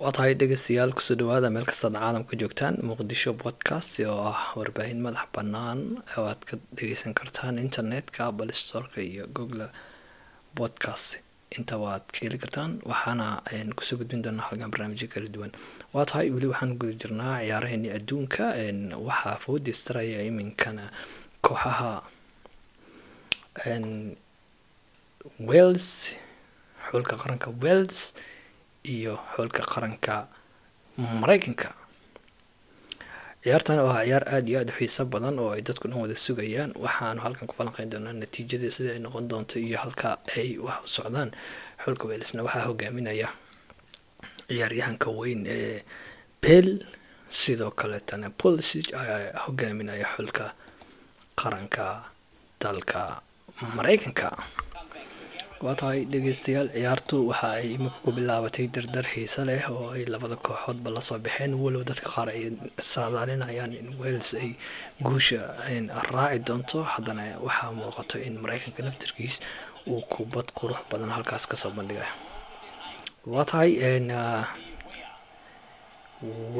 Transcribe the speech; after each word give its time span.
waa 0.00 0.12
tahay 0.16 0.34
dhegeystayaal 0.40 0.92
ku 0.96 1.00
soo 1.06 1.16
dhawaada 1.20 1.48
meel 1.54 1.64
kastaad 1.70 1.94
caalamka 2.00 2.34
joogtaan 2.40 2.74
muqdisho 2.88 3.30
podcast 3.44 3.92
oo 4.12 4.18
ah 4.32 4.40
warbaahin 4.58 5.00
madax 5.06 5.26
bannaan 5.34 5.80
oo 6.16 6.24
aad 6.32 6.42
ka 6.48 6.54
dhegeysan 6.76 7.12
kartaan 7.18 7.54
internetka 7.66 8.20
apple 8.28 8.52
storeka 8.62 9.00
iyo 9.10 9.24
google 9.36 9.66
podcast. 10.58 11.08
Intaba 11.56 11.86
aad 11.96 12.04
ka 12.12 12.18
heli 12.24 12.38
kartaan 12.44 12.70
waxaana 12.90 13.26
ku 13.76 13.82
soo 13.88 13.96
gudbin 14.00 14.20
doonaa 14.24 14.46
halkan 14.48 14.70
barnaamijyo 14.72 15.08
kala 15.12 15.28
duwan. 15.34 15.52
Waa 15.94 16.04
tahay 16.10 16.28
weli 16.34 16.46
waxaan 16.52 16.76
guda 16.80 16.92
jirnaa 17.00 17.34
ciyaaraheeni 17.40 17.88
adduunka 17.96 18.44
waxaa 19.08 19.36
foodistaraya 19.44 20.20
iminkana 20.28 20.84
kooxaha 21.44 21.92
wales 25.48 25.88
xulka 26.88 27.14
qaranka 27.22 27.48
wales 27.64 27.98
iyo 28.94 29.14
xulka 29.34 29.62
qaranka 29.72 30.14
mareykanka 31.20 31.68
ciyaartan 33.42 33.78
waa 33.86 34.02
ciyaar 34.04 34.24
aada 34.34 34.48
iyo 34.50 34.58
aada 34.60 34.72
u 34.74 34.78
xiiso 34.78 35.02
badan 35.12 35.38
oo 35.42 35.50
ay 35.54 35.62
dadku 35.66 35.86
dhan 35.88 36.00
wada 36.02 36.16
sugayaan 36.26 36.70
waxaanu 36.84 37.20
halkan 37.24 37.46
ku 37.48 37.54
falanqeyn 37.58 37.90
doonaa 37.92 38.12
natiijadii 38.22 38.70
sida 38.76 38.90
ay 38.94 39.00
noqon 39.04 39.28
doonto 39.30 39.56
iyo 39.58 39.78
halka 39.84 40.18
ay 40.36 40.58
wax 40.66 40.78
u 40.84 40.88
socdaan. 40.96 41.30
Xulka 41.84 42.04
welesna 42.10 42.42
waxaa 42.46 42.66
hogaaminaya 42.68 43.28
ciyaaryahanka 44.48 45.08
weyn 45.18 45.42
ee 45.46 45.82
bel 46.42 46.68
sidoo 47.30 47.70
kaleetana 47.70 48.30
polsig 48.40 48.86
ayaa 48.94 49.46
hogaaminaya 49.46 50.06
xulka 50.16 50.44
qaranka 51.40 51.86
dalka 52.62 53.00
mareykanka 53.76 54.28
waa 55.66 55.74
tahay 55.80 56.00
dhegeystayaal 56.12 56.68
ciyaartu 56.74 57.16
waxa 57.30 57.48
ay 57.58 57.66
iminka 57.74 57.98
ku 58.04 58.10
bilaabatay 58.16 58.66
dardar 58.74 59.06
xiise 59.12 59.42
leh 59.48 59.62
oo 59.74 59.86
ay 59.96 60.04
labada 60.12 60.36
kooxoodba 60.46 60.88
la 60.94 61.00
soo 61.08 61.18
baxeen. 61.24 61.52
Walow 61.62 61.82
dadka 61.88 62.08
qaar 62.14 62.28
ay 62.34 62.42
saadaalinayaan 62.92 63.72
in 63.80 63.88
wales 64.00 64.30
ay 64.42 64.50
guusha 65.06 65.40
raaci 66.14 66.38
doonto. 66.46 66.78
Haddana 66.92 67.24
waxaa 67.46 67.72
muuqato 67.78 68.16
in 68.26 68.34
mareykanka 68.42 68.80
naftarkiis 68.86 69.36
uu 69.90 70.02
kubad 70.12 70.46
qurux 70.58 70.80
badan 70.90 71.10
halkaas 71.16 71.44
ka 71.50 71.56
soo 71.62 71.72
bandhigay. 71.76 72.10
Waa 73.32 73.44
tahay 73.50 73.70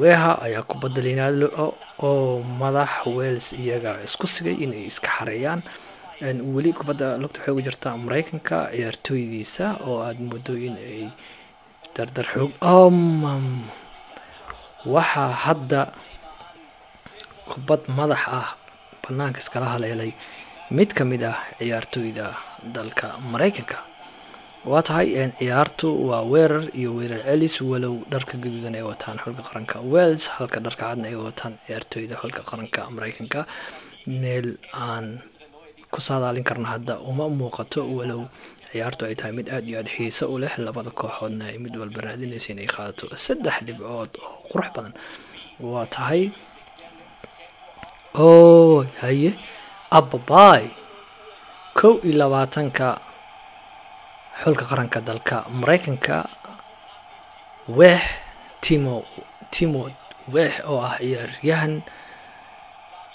weha 0.01 0.31
ayaa 0.45 0.63
kubadda 0.69 1.01
linaadlo 1.07 1.47
oo 2.07 2.43
madax 2.61 2.91
wales 3.17 3.47
iyaga 3.61 3.91
isku 4.05 4.25
sigay 4.33 4.53
inay 4.63 4.83
iska 4.91 5.09
xareeyaan 5.17 5.61
weli 6.21 6.73
kubadda 6.73 7.17
lugta 7.21 7.39
waxay 7.39 7.51
ugu 7.53 7.61
jirtaa 7.67 7.97
mareykanka 8.05 8.57
ciyaartooydiisa 8.73 9.65
oo 9.87 9.97
aada 10.07 10.19
moodo 10.29 10.53
in 10.67 10.75
ay 10.89 11.01
dardar 11.95 12.25
xoog 12.33 12.51
waxaa 14.93 15.31
hadda 15.45 15.81
kubad 17.51 17.81
madax 17.97 18.23
ah 18.39 18.49
banaanka 19.03 19.39
iskala 19.43 19.65
haleelay. 19.73 20.11
Mid 20.77 20.89
ka 20.97 21.03
mid 21.05 21.23
ah 21.23 21.37
ciyaartooyda 21.59 22.25
dalka 22.75 23.07
mareykanka 23.31 23.77
waa 24.69 24.81
tahay 24.87 25.07
ciyaartu 25.39 25.87
waa 26.09 26.23
weerar 26.31 26.63
iyo 26.79 26.89
weerar 26.97 27.21
celis 27.29 27.55
walow 27.61 27.95
dharka 28.11 28.33
gaduudan 28.43 28.75
ay 28.75 28.83
wataan 28.89 29.17
xulka 29.23 29.43
qaranka. 29.47 29.75
Wales 29.93 30.23
halka 30.35 30.59
dharka 30.65 30.83
cadna 30.89 31.07
ay 31.11 31.15
wataan 31.15 31.53
ciyaartooyda 31.67 32.15
xulka 32.21 32.41
qaranka 32.49 32.81
mareykanka 32.95 33.39
meel 34.21 34.47
aan 34.73 35.05
ku 35.91 35.99
saadaalin 36.01 36.43
karna 36.43 36.67
hadda. 36.77 36.99
Uma 37.09 37.25
muuqato 37.29 37.81
walow. 37.97 38.27
Ciyaartu 38.71 39.05
ay 39.07 39.15
tahay 39.15 39.31
mid 39.37 39.47
aada 39.49 39.63
iyo 39.69 39.77
aada 39.79 39.89
xiise 39.95 40.25
u 40.27 40.35
leh 40.41 40.51
labada 40.59 40.91
kooxoodna 40.91 41.45
ay 41.51 41.57
mid 41.63 41.73
walba 41.79 41.99
raadinaysa 42.11 42.51
inay 42.53 42.67
qaadato 42.67 43.07
saddex 43.25 43.55
dhibcood 43.65 44.11
oo 44.19 44.43
qurux 44.51 44.67
badan. 44.75 44.93
Waa 45.63 45.87
tahay 45.95 46.31
o 48.13 48.83
haye. 49.01 49.31
Ababay 49.97 50.67
kow 51.77 51.93
iyo 52.03 52.15
labaatanka 52.21 52.99
xulka 54.43 54.65
qaranka 54.69 54.99
dalka 55.07 55.37
mareykanka 55.59 56.17
weex 57.77 58.03
timo 58.63 58.95
timo 59.53 59.81
weex 60.33 60.53
oo 60.67 60.81
ah 60.83 60.99
ciyaaryahan 60.99 61.73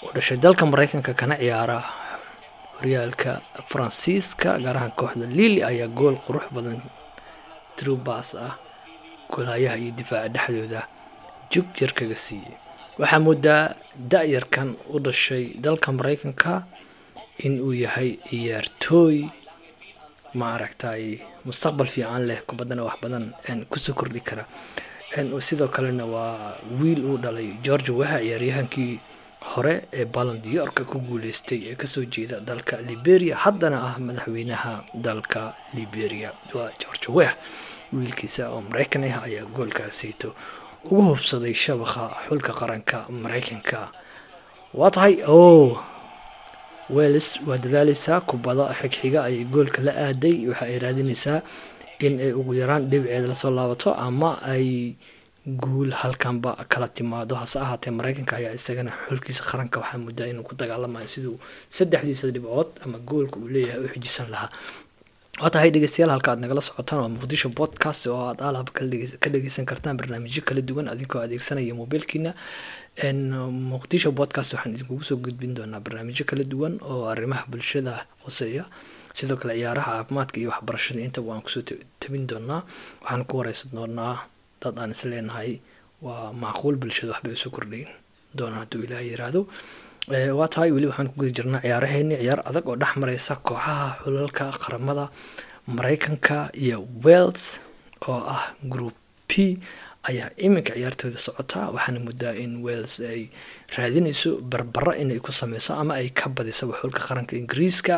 u 0.03 0.07
dhashay 0.15 0.37
dalka 0.41 0.65
mareykanka 0.65 1.13
kana 1.13 1.35
ciyaara 1.37 1.77
horyaalka 2.83 3.39
faransiiska 3.71 4.59
gaar 4.59 4.75
ahaan 4.77 4.91
kooxda 4.99 5.25
lili 5.39 5.63
ayaa 5.63 5.87
gool 5.87 6.15
qurux 6.25 6.45
badan 6.55 6.79
trubas 7.79 8.35
ah 8.35 8.53
golaayaha 9.31 9.77
iyo 9.77 9.91
difaaca 9.99 10.29
dhexdooda 10.35 10.81
jug 11.51 11.67
yar 11.81 11.91
kaga 11.97 12.15
siiyey 12.25 12.55
waxaa 12.99 13.19
moodaa 13.25 13.63
da-yarkan 14.11 14.69
u 14.95 14.99
dhashay 14.99 15.43
dalka 15.63 15.91
mareykanka 15.91 16.63
in 17.45 17.61
uu 17.61 17.73
yahay 17.73 18.09
ciyaartooy 18.29 19.17
ma 20.39 20.45
aragtay 20.55 21.03
mustaqbal 21.47 21.87
fiican 21.87 22.23
leh 22.29 22.39
kubaddana 22.47 22.83
wax 22.83 22.97
badan 23.03 23.25
ku 23.71 23.79
soo 23.79 23.93
kordhi 23.93 24.19
kara. 24.21 24.45
Sidoo 25.47 25.67
kalena 25.75 26.05
waa 26.05 26.57
wiil 26.81 27.01
uu 27.05 27.17
dhalay 27.23 27.49
george 27.65 27.91
weha 27.99 28.17
ciyaaryahankii 28.19 28.99
hore 29.51 29.75
ee 29.93 30.05
balandiyorka 30.15 30.83
ku 30.91 30.97
guuleystay 31.07 31.59
ee 31.71 31.75
ka 31.75 31.87
soo 31.87 32.05
jeeda 32.13 32.39
dalka 32.39 32.75
liberia 32.89 33.35
haddana 33.43 33.77
ah 33.89 33.95
madaxweynaha 33.99 34.73
dalka 35.05 35.53
liberia 35.77 36.29
waa 36.55 36.69
george 36.81 37.07
weh 37.17 37.31
wiilkiisa 37.93 38.49
oo 38.53 38.61
mareykan 38.69 39.03
ah 39.09 39.23
ayaa 39.27 39.45
goolkaasiito 39.55 40.29
ugu 40.89 41.01
hubsaday 41.09 41.53
shabaqa 41.53 42.03
xulka 42.27 42.51
qaranka 42.59 42.97
mareykanka 43.23 43.79
waa 44.79 44.91
tahay 44.95 45.15
o 45.27 45.77
welles 46.89 47.39
waa 47.47 47.57
dadaaleysaa 47.63 48.21
kubada 48.29 48.65
xigxiga 48.79 49.23
ayay 49.27 49.43
goolka 49.53 49.81
la 49.81 49.93
aaday. 50.07 50.47
Waxa 50.49 50.65
ay 50.65 50.79
raadinaysaa 50.83 51.39
in 52.05 52.19
ay 52.19 52.31
ugu 52.39 52.53
yaraan 52.59 52.89
dhibceed 52.91 53.25
la 53.31 53.35
soo 53.35 53.51
laabato 53.51 53.93
ama 53.95 54.31
ay 54.53 54.93
guul 55.45 55.91
halkanba 55.91 56.55
kala 56.69 56.87
timaado. 56.87 57.35
Hase 57.35 57.59
ahaatee 57.59 57.91
mareykanka 57.91 58.35
ayaa 58.39 58.53
isagana 58.59 58.91
xulkiisa 59.09 59.43
qaranka 59.43 59.79
waxaa 59.79 59.97
muddaa 60.05 60.27
inuu 60.31 60.43
ku 60.47 60.55
dagaalamayo 60.55 61.07
siduu 61.07 61.35
saddexdiisa 61.69 62.31
dhibcood 62.31 62.69
ama 62.85 62.97
goolka 62.99 63.37
uu 63.39 63.47
leeyahay 63.47 63.83
u 63.85 63.87
xujisan 63.93 64.29
lahaa. 64.31 64.49
Waa 65.41 65.49
tahay 65.49 65.71
dhegeystayaal 65.73 66.11
halka 66.15 66.31
aad 66.31 66.39
nagala 66.39 66.61
socotaan 66.61 66.99
waa 67.01 67.09
muqdisho 67.15 67.49
podcast 67.49 68.07
oo 68.07 68.19
aad 68.29 68.39
alaab 68.41 68.69
ka 68.71 69.29
dhegeysan 69.33 69.65
kartaan 69.65 69.97
barnaamijyo 69.99 70.43
kala 70.47 70.61
duwan 70.61 70.87
adinkoo 70.87 71.19
adeegsanaya 71.25 71.73
mobiilkiina 71.75 72.31
muqdisho 73.71 74.11
podcast 74.19 74.53
waxaan 74.53 74.73
idinkugu 74.77 75.03
soo 75.03 75.17
gudbin 75.17 75.53
doonaa 75.57 75.79
barnaamijyo 75.85 76.23
kala 76.29 76.43
duwan 76.43 76.77
oo 76.85 77.09
arrimaha 77.11 77.43
bulshada 77.51 78.05
hoseeya 78.23 78.65
sidoo 79.17 79.37
kale 79.41 79.53
ciyaaraha 79.59 79.91
caafimaadka 79.91 80.37
iyo 80.39 80.49
waxbarashada 80.53 81.01
intaba 81.01 81.27
waan 81.33 81.41
ku 81.41 81.49
soo 81.49 81.63
tabin 81.99 82.27
doonaa. 82.29 82.61
Waxaan 83.01 83.25
ku 83.25 83.33
wareysan 83.41 83.71
doonaa 83.73 84.15
dad 84.63 84.75
aan 84.81 84.91
is 84.95 85.03
leenahay 85.11 85.51
waa 86.05 86.31
macquul 86.43 86.75
bulshada 86.81 87.11
waxbay 87.13 87.33
isu 87.37 87.49
kordhayn 87.55 87.89
doona 88.37 88.57
hadduu 88.63 88.81
ilaah 88.85 89.03
yiraahdo. 89.09 89.41
Waa 90.39 90.47
tahay 90.53 90.69
weli 90.75 90.87
waxaan 90.91 91.07
ku 91.11 91.15
guda 91.21 91.31
jirnaa 91.37 91.61
ciyaaraheeni 91.65 92.15
ciyaar 92.23 92.41
adag 92.49 92.65
oo 92.71 92.75
dhex 92.81 92.93
mareysa 93.01 93.33
kooxaha 93.47 93.87
xulalka 94.03 94.45
qaramada 94.63 95.05
mareykanka 95.77 96.37
iyo 96.63 96.77
wales 97.05 97.43
oo 98.11 98.19
ah 98.35 98.43
group 98.73 98.95
p 99.29 99.55
ayaa 100.09 100.29
iminka 100.45 100.73
ciyaartooda 100.75 101.19
socota. 101.27 101.59
Waxaana 101.75 101.99
muddaa 102.07 102.33
in 102.43 102.51
wales 102.65 102.93
ay 103.11 103.21
raadinayso 103.77 104.31
barbaro 104.51 104.91
inay 105.01 105.19
ku 105.23 105.31
sameyso 105.31 105.71
ama 105.81 105.93
ay 106.01 106.09
ka 106.19 106.27
badisaba 106.35 106.73
xulka 106.81 106.99
qaranka 107.07 107.33
ingiriiska. 107.41 107.95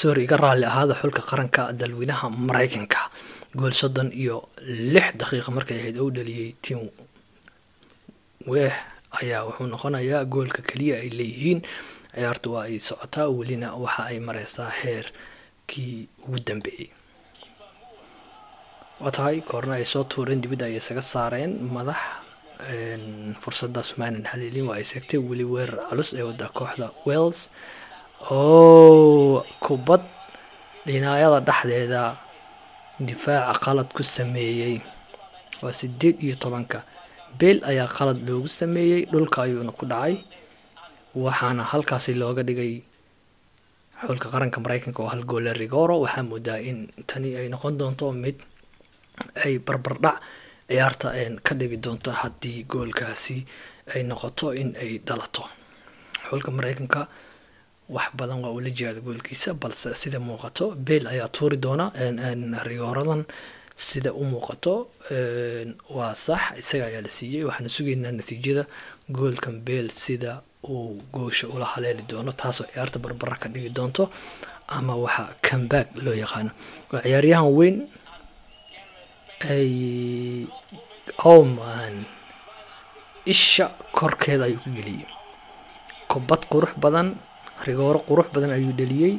Sorry 0.00 0.22
iga 0.26 0.36
raalli 0.36 0.66
ahaada 0.70 0.94
xulka 1.00 1.22
qaranka 1.30 1.62
dalweynaha 1.80 2.26
mareykanka 2.48 3.00
gool 3.56 3.72
soddon 3.72 4.10
iyo 4.12 4.48
lix 4.94 5.16
daqiiqa 5.20 5.50
markay 5.56 5.78
ahayd 5.80 5.96
oo 5.98 6.06
u 6.08 6.14
dhaliyey 6.16 6.52
tim 6.62 6.80
weeh 8.50 8.74
ayaa 9.20 9.44
wuxuu 9.48 9.66
noqonayaa 9.72 10.24
goolka 10.28 10.60
keliya 10.62 10.96
ay 11.02 11.10
leeyihiin. 11.18 11.60
Ciyaartu 12.18 12.48
waa 12.54 12.66
ay 12.68 12.76
socotaa 12.82 13.28
welina 13.30 13.68
waxa 13.78 14.02
ay 14.10 14.18
mareysaa 14.20 14.70
heerkii 14.80 16.08
ugu 16.26 16.38
dambeeyey 16.46 16.90
waa 19.00 19.12
tahay 19.14 19.40
koorna 19.46 19.74
ay 19.78 19.84
soo 19.86 20.04
tuureen 20.04 20.40
dibadda 20.42 20.66
ay 20.66 20.76
isaga 20.82 21.02
saareen 21.02 21.52
madax 21.74 22.00
fursadaas 23.42 23.94
maanan 23.98 24.24
haleelin 24.30 24.66
waa 24.68 24.76
ay 24.80 24.84
seegtay 24.90 25.20
weli 25.28 25.44
weerar 25.46 25.86
culus 25.88 26.10
ee 26.18 26.24
wadda 26.28 26.48
kooxda 26.58 26.90
wales. 27.06 27.40
Oo 28.30 29.46
kubad 29.62 30.02
dhinaayada 30.86 31.38
dhexdeeda 31.46 32.02
difaaca 33.00 33.58
qalad 33.64 33.88
ku 33.96 34.02
sameeyey. 34.02 34.80
Waa 35.62 35.72
sideed 35.72 36.16
iyo 36.22 36.34
tobanka. 36.36 36.82
Beel 37.38 37.62
ayaa 37.64 37.86
qalad 37.88 38.18
loogu 38.28 38.48
sameeyey 38.48 39.06
dhulka 39.10 39.42
ayuuna 39.42 39.72
ku 39.72 39.86
dhacay. 39.86 40.18
Waxaana 41.14 41.62
halkaasi 41.64 42.14
looga 42.14 42.42
dhigay 42.42 42.82
xulka 44.06 44.28
qaranka 44.30 44.60
mareykanka 44.60 45.02
oo 45.02 45.08
hal 45.10 45.24
goole 45.24 45.52
rigoro 45.52 46.00
waxaa 46.04 46.22
moodaa 46.22 46.60
in 46.62 46.86
tani 47.06 47.34
ay 47.36 47.48
noqon 47.48 47.74
doonto 47.78 48.12
mid 48.12 48.38
ay 49.44 49.58
barbardhac 49.58 50.16
ciyaarta 50.68 51.08
ka 51.42 51.52
dhigi 51.58 51.76
doonto 51.82 52.10
haddii 52.20 52.62
goolkaasi 52.70 53.36
ay 53.94 54.02
noqoto 54.06 54.54
in 54.54 54.76
ay 54.78 54.98
dhalato. 55.06 55.42
Xulka 56.30 56.50
mareykanka 56.54 57.08
wax 57.94 58.08
badan 58.18 58.38
waa 58.44 58.52
ula 58.58 58.70
jihaada 58.76 59.00
goolkiisa 59.06 59.54
balse 59.62 59.94
sida 60.02 60.18
muuqato 60.26 60.64
bale 60.86 61.06
ayaa 61.14 61.28
tuuri 61.36 61.56
doona 61.64 61.84
rigooradan 62.68 63.22
sida 63.88 64.10
u 64.12 64.24
muuqato 64.32 64.74
waa 65.96 66.14
sax 66.14 66.42
isaga 66.62 66.84
ayaa 66.90 67.02
la 67.06 67.10
siiyey 67.18 67.44
waxaana 67.48 67.68
sugaynaa 67.76 68.12
natiijada 68.18 68.62
goolkan 69.16 69.56
bale 69.66 69.90
sida 70.04 70.30
uu 70.72 70.98
goosha 71.14 71.46
ula 71.54 71.64
haleeli 71.72 72.02
doono 72.10 72.32
taasoo 72.40 72.66
ciyaarta 72.72 72.98
barbara 73.04 73.36
ka 73.42 73.48
dhigi 73.52 73.70
doonto 73.78 74.04
ama 74.76 74.94
waxa 75.04 75.24
comeback 75.48 75.86
loo 76.04 76.14
yaqaano. 76.22 76.50
Waa 76.92 77.02
ciyaaryahan 77.06 77.48
weyn 77.58 77.76
ay 79.54 79.70
oman 81.24 81.94
isha 83.34 83.66
korkeeda 83.98 84.44
ayuu 84.44 84.60
ku 84.64 84.70
geliyey 84.76 85.06
kubad 86.10 86.42
qurux 86.50 86.72
badan 86.82 87.08
rigooro 87.66 88.00
qurux 88.08 88.28
badan 88.34 88.50
ayuu 88.56 88.72
dheliyey 88.80 89.14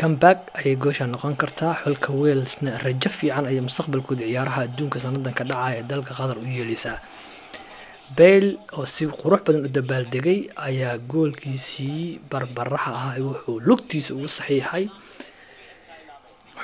comeback 0.00 0.38
ayay 0.58 0.76
goosha 0.82 1.06
noqon 1.12 1.34
kartaa 1.42 1.74
xulka 1.82 2.10
walesna 2.20 2.70
rajo 2.84 3.10
fiican 3.18 3.44
ayay 3.50 3.60
mustaqbalkooda 3.68 4.24
ciyaaraha 4.30 4.60
adduunka 4.68 4.98
sanadan 5.04 5.34
ka 5.38 5.44
dhacaya 5.50 5.76
ee 5.80 5.86
dalka 5.90 6.12
qatar 6.18 6.38
u 6.38 6.46
yeeleysaa 6.56 6.98
bale 8.18 8.50
oo 8.78 8.86
si 8.94 9.02
qurux 9.20 9.40
badan 9.46 9.64
u 9.66 9.70
dabaaldegay 9.78 10.38
ayaa 10.68 10.94
goolkiisii 11.12 12.20
barbaraha 12.30 12.92
ah 13.02 13.14
wuxuu 13.26 13.58
lugtiisa 13.68 14.10
ugu 14.16 14.28
saxiixay. 14.38 14.84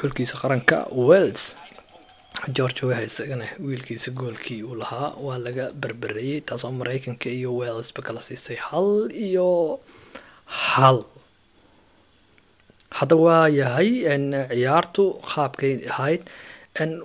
Xulkiisa 0.00 0.34
qaranka 0.42 0.76
wales 1.08 1.42
george 2.56 2.80
weha 2.88 3.02
isagana 3.08 3.46
wiilkiisa 3.66 4.10
goolkii 4.20 4.62
uu 4.68 4.74
lahaa 4.82 5.10
waa 5.26 5.38
laga 5.46 5.64
berbereeyey 5.82 6.40
taasoo 6.48 6.72
mareykanka 6.80 7.28
iyo 7.38 7.50
walesba 7.58 8.00
kala 8.06 8.20
siisay 8.28 8.56
hal 8.68 9.10
iyo 9.26 9.80
hal. 10.46 11.04
Hadda 12.98 13.16
waa 13.24 13.48
yahay 13.60 13.90
ciyaartu 14.52 15.04
qaabkay 15.30 15.72
ahayd 15.90 16.22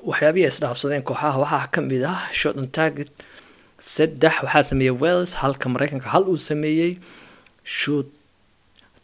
waxyaabihii 0.10 0.50
isdhaafsadeen 0.52 1.04
kooxaha. 1.10 1.38
Waxaa 1.44 1.68
ka 1.74 1.80
mid 1.82 2.04
ah 2.14 2.22
shot 2.40 2.56
on 2.62 2.68
target 2.80 3.10
saddex 3.80 4.36
waxaa 4.46 4.64
sameeyey 4.72 4.96
wales 5.04 5.32
halka 5.42 5.68
mareykanka 5.74 6.10
hal 6.14 6.24
uu 6.32 6.38
sameeyey. 6.50 6.92
Shoot 7.64 8.08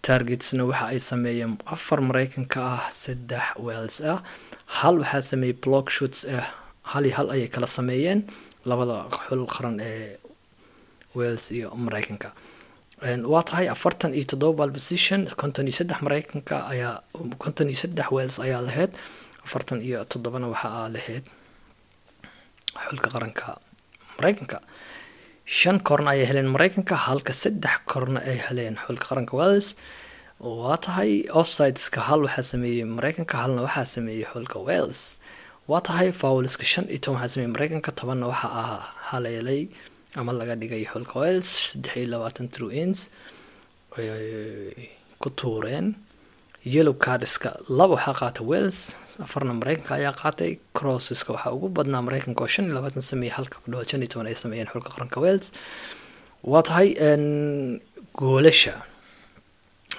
targetsna 0.06 0.64
waxa 0.70 0.86
ay 0.94 1.00
sameeyeen 1.12 1.58
afar 1.76 2.00
mareykanka 2.10 2.60
ah 2.78 2.84
saddex 3.04 3.46
wales 3.66 3.98
ah. 4.12 4.20
Hal 4.78 4.96
waxaa 5.02 5.22
sameeyey 5.32 5.56
block 5.64 5.90
shoots 5.90 6.20
ah 6.38 6.46
hal 6.92 7.04
iyo 7.06 7.16
hal 7.18 7.28
ayay 7.34 7.48
kala 7.54 7.68
sameeyeen. 7.78 8.20
Labada 8.70 8.98
xul 9.26 9.46
qaran 9.54 9.78
ee 9.82 10.18
wales 11.18 11.46
iyo 11.58 11.68
mareykanka 11.86 12.30
waa 13.02 13.44
tahay 13.44 13.68
afartan 13.70 14.14
iyo 14.16 14.26
toddoba 14.32 14.58
bal 14.66 14.72
position 14.78 15.28
konton 15.42 15.68
iyo 15.68 15.76
saddex 15.80 16.00
mareykanka 16.06 16.56
ayaa 16.74 17.04
konton 17.44 17.68
iyo 17.70 17.78
saddex 17.84 18.08
wales 18.16 18.40
ayaa 18.40 18.62
lahayd 18.68 18.92
afartan 19.46 19.80
iyo 19.88 20.00
toddobana 20.12 20.48
waxaa 20.54 20.88
lahayd 20.96 21.26
xulka 22.88 23.08
qaranka 23.16 23.46
mareykanka 24.18 24.58
shan 25.60 25.78
korna 25.88 26.10
ayay 26.16 26.26
heleen 26.30 26.50
mareykanka 26.56 26.96
halka 27.08 27.34
saddex 27.44 27.76
korna 27.92 28.20
ay 28.30 28.38
heleen 28.48 28.76
xulka 28.86 29.06
qaranka 29.12 29.34
wales. 29.40 29.76
Waa 30.40 30.78
tahay 30.86 31.12
offsideska 31.40 32.00
hal 32.08 32.20
waxaa 32.28 32.46
sameeyey 32.52 32.84
mareykanka 32.98 33.36
halna 33.44 33.62
waxaa 33.68 33.86
sameeyey 33.96 34.26
xulka 34.32 34.58
wales. 34.68 35.02
Waa 35.70 35.82
tahay 35.88 36.10
fowleska 36.22 36.64
shan 36.72 36.86
iyo 36.90 37.00
toban 37.04 37.20
waxaa 37.22 37.34
sameeyey 37.36 37.52
mareykanka 37.56 37.92
tobanna 38.00 38.26
waxa 38.32 38.48
ah 38.64 38.82
haleelay 39.10 39.62
ama 40.20 40.32
laga 40.34 40.56
dhigay 40.56 40.84
wales 41.16 41.48
saddex 41.70 41.96
iyo 41.98 42.08
labaatan 42.14 42.48
true 42.54 42.72
ins 42.84 43.10
ku 45.20 45.30
tuureen. 45.30 45.96
Yellow 46.66 46.94
cardiska 46.98 47.50
laba 47.70 47.94
waxaa 47.96 48.14
qaatay 48.22 48.46
wales 48.52 48.78
afarna 49.26 49.54
mareykanka 49.54 49.94
ayaa 50.00 50.14
qaatay. 50.22 50.52
Crosseska 50.74 51.34
waxaa 51.36 51.54
ugu 51.54 51.70
badnaa 51.70 52.02
mareykanka 52.08 52.42
oo 52.44 52.48
shan 52.54 52.66
iyo 52.66 52.74
labaatan 52.78 53.02
sameeyey 53.12 53.34
halka 53.38 53.58
ku 53.62 53.68
dhawaad 53.72 53.88
shan 53.90 54.02
iyo 54.02 54.10
toban 54.12 54.28
ay 54.28 54.36
sameeyeen 54.44 54.68
xulka 54.74 54.90
qaranka 54.96 55.18
wales 55.22 55.52
waa 56.44 56.64
tahay 56.68 56.90
goolasha. 58.20 58.82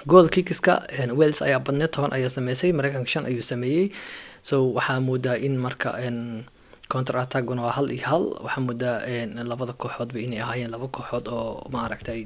Gool 0.07 0.27
kikiska 0.29 0.73
wales 1.19 1.39
ayaa 1.41 1.59
badneed 1.65 1.91
toban 1.95 2.11
ayaa 2.13 2.29
sameysay 2.29 2.71
mareykanka 2.75 3.09
shan 3.13 3.25
ayuu 3.25 3.41
sameeyey. 3.41 3.91
So 4.43 4.55
waxaa 4.77 4.99
moodaa 4.99 5.37
in 5.39 5.55
marka 5.57 5.89
counter 6.91 7.15
attackguna 7.19 7.61
waa 7.67 7.75
hal 7.77 7.91
iyo 7.91 8.05
hal. 8.07 8.23
Waxaa 8.45 8.61
moodaa 8.67 8.97
labada 9.51 9.73
kooxoodba 9.73 10.19
inay 10.19 10.39
ahaayeen. 10.41 10.71
Laba 10.71 10.87
kooxood 10.87 11.27
oo 11.27 11.67
maaragtay 11.71 12.23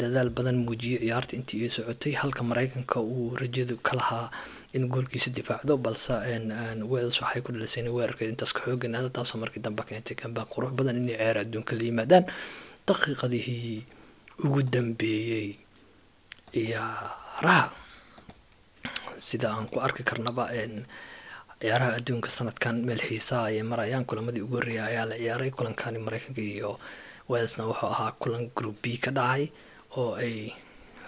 dadaal 0.00 0.30
badan 0.36 0.56
muujiyay 0.66 1.00
ciyaarta 1.04 1.36
intii 1.36 1.62
ay 1.66 1.70
socotay. 1.76 2.12
Halka 2.16 2.42
mareykanka 2.44 3.00
uu 3.00 3.36
rajadu 3.36 3.76
ka 3.82 3.92
lahaa 3.96 4.30
in 4.72 4.88
goolkiisa 4.88 5.30
difaacdo 5.36 5.76
balse 5.76 6.14
wales 6.88 7.20
waxay 7.20 7.42
ku 7.44 7.52
dhalisay 7.52 7.84
in 7.84 7.92
weerarkeed 7.92 8.30
intaas 8.32 8.52
ka 8.56 8.60
xooganaada 8.64 9.10
taasoo 9.12 9.36
markii 9.38 9.60
dambe 9.60 9.82
keentay 9.84 10.16
kambaan 10.16 10.48
qurux 10.48 10.72
badan 10.72 10.96
inay 10.96 11.16
ciyaar 11.20 11.38
adduunka 11.44 11.76
la 11.76 11.84
yimaadaan. 11.84 12.24
Daqiiqadihii 12.88 13.84
ugu 14.44 14.62
dambeeyey 14.64 15.48
ciyaaraha. 16.52 17.70
Sida 19.16 19.52
aan 19.52 19.68
ku 19.68 19.76
arki 19.84 20.02
karnaba 20.08 20.48
ciyaaraha 21.62 21.94
adduunka 22.02 22.26
sanadkan 22.26 22.82
meel 22.82 22.98
xiisaa 22.98 23.46
ayay 23.46 23.62
marayaan 23.62 24.02
kulamadii 24.02 24.42
ugu 24.42 24.58
horreeya 24.58 24.84
ayaa 24.90 25.06
la 25.10 25.16
ciyaaray. 25.22 25.50
Kulankani 25.54 25.98
mareykanka 26.02 26.42
iyo 26.42 26.80
walesna 27.30 27.70
wuxuu 27.70 27.86
ahaa 27.94 28.18
kulan 28.18 28.50
group 28.56 28.82
b 28.82 28.98
ka 28.98 29.14
dhacay 29.14 29.46
oo 29.94 30.18
ay 30.18 30.50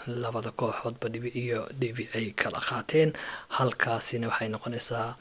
labada 0.07 0.55
kooxoodba 0.55 1.11
dhibic 1.11 1.35
iyo 1.35 1.67
dhibic 1.81 2.15
ay 2.15 2.31
kala 2.39 2.63
qaateen. 2.69 3.11
Halkaasina 3.57 4.31
waxay 4.31 4.49
noqonaysaa 4.55 5.19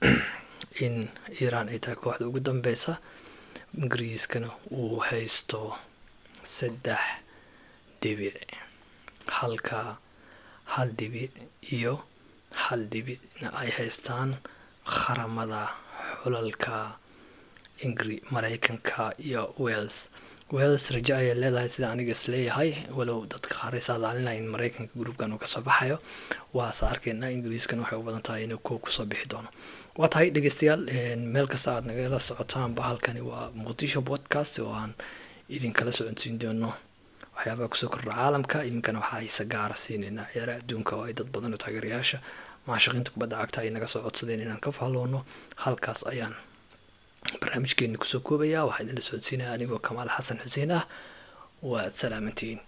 in 0.84 1.12
iiraan 1.36 1.68
ay 1.68 1.76
tahay 1.76 2.00
kooxda 2.00 2.24
ugu 2.24 2.40
dambeysa. 2.40 2.96
Ingiriiskana 3.76 4.48
uu 4.72 5.04
haysto 5.04 5.76
saddex 6.40 7.04
dhibic 8.00 8.40
halka 9.28 10.00
hal 10.72 10.88
dhibic 10.96 11.32
iyo 11.76 12.15
hal 12.62 12.80
dhibicna 12.92 13.48
ay 13.60 13.70
haystaan 13.78 14.30
qaramada 14.96 15.62
xulalka 16.22 16.76
ingri 17.86 18.16
mareykanka 18.34 19.12
iyo 19.26 19.42
wales. 19.58 20.10
Wales 20.56 20.84
rajo 20.94 21.14
ayay 21.16 21.34
leedahay 21.34 21.68
sida 21.68 21.90
aniga 21.92 22.12
is 22.16 22.24
leeyahay. 22.32 22.70
Walow 22.96 23.26
dadka 23.32 23.54
qaar 23.58 23.74
ay 23.74 23.82
saadaalinaya 23.88 24.38
in 24.40 24.48
mareykanka 24.54 24.92
gruubkan 25.00 25.32
uu 25.34 25.38
ka 25.42 25.46
soo 25.46 25.60
baxayo 25.68 25.98
waase 26.56 26.84
arkeynaa 26.92 27.30
ingiriiskan 27.36 27.80
waxay 27.82 27.98
u 27.98 28.02
badan 28.06 28.22
tahay 28.22 28.44
inuu 28.46 28.58
koob 28.66 28.80
ku 28.86 28.90
soo 28.96 29.04
bixi 29.10 29.26
doono. 29.28 29.48
Waa 29.98 30.08
tahay 30.08 30.30
dhegeystayaal 30.30 30.82
meel 31.34 31.48
kasta 31.52 31.68
aad 31.76 31.84
nagala 31.90 32.18
socotaanba 32.28 32.82
halkani 32.88 33.20
waa 33.20 33.50
muqdisho 33.54 34.00
podcast 34.10 34.58
oo 34.62 34.72
aan 34.72 34.94
idinkala 35.50 35.92
soconsiin 35.92 36.38
doono. 36.38 36.70
Waxyaabaha 37.36 37.68
ku 37.68 37.76
soo 37.76 37.88
kordha 37.92 38.14
caalamka 38.14 38.64
iminkana 38.68 39.00
waxaa 39.02 39.22
isa 39.28 39.44
gaara 39.44 39.74
siineynaa 39.76 40.30
ciyaaraha 40.32 40.58
adduunka 40.62 40.92
oo 40.96 41.04
ay 41.10 41.12
dad 41.18 41.28
badan 41.34 41.52
oo 41.52 41.60
taageerayaasha 41.64 42.18
maashaqiinta 42.66 43.10
kubadda 43.14 43.36
cagta 43.40 43.60
ay 43.62 43.70
naga 43.70 43.86
soo 43.92 44.02
codsadeen 44.06 44.40
inaan 44.44 44.60
ka 44.64 44.70
fahloono 44.78 45.24
halkaas 45.64 46.00
ayaan 46.12 46.34
barnaamijkeeni 47.40 47.96
ku 47.98 48.06
soo 48.12 48.20
koobaya 48.26 48.64
waxaa 48.68 48.82
idinla 48.84 49.02
socodsiinaya 49.08 49.52
anigoo 49.56 49.78
kamaal 49.78 50.08
xasan 50.16 50.38
xuseen 50.44 50.70
ah. 50.78 50.84
Waad 51.62 51.94
salaamantiin 52.00 52.60